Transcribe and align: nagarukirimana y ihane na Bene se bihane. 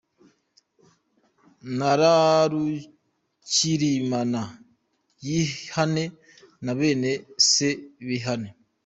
nagarukirimana 1.77 4.41
y 5.27 5.29
ihane 5.41 6.03
na 6.65 6.73
Bene 6.79 7.11
se 7.51 7.69
bihane. 8.07 8.49